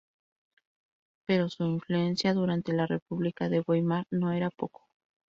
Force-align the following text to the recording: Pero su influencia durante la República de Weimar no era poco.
Pero 1.27 1.47
su 1.47 1.63
influencia 1.63 2.33
durante 2.33 2.73
la 2.73 2.87
República 2.87 3.49
de 3.49 3.59
Weimar 3.67 4.07
no 4.09 4.31
era 4.31 4.49
poco. 4.49 4.87